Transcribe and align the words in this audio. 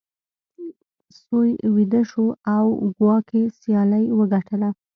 سوی 1.21 1.49
ویده 1.75 2.01
شو 2.09 2.25
او 2.57 2.65
کواګې 2.95 3.41
سیالي 3.59 4.05
وګټله. 4.19 4.69